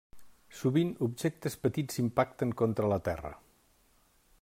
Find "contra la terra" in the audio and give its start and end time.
2.63-3.35